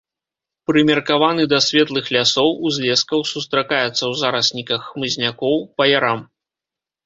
Прымеркаваны 0.69 1.43
да 1.51 1.59
светлых 1.65 2.05
лясоў, 2.15 2.49
узлескаў, 2.69 3.19
сустракаецца 3.35 3.91
ў 3.91 4.13
зарасніках 4.23 4.79
хмызнякоў, 4.95 5.55
па 5.77 5.83
ярам. 5.99 6.19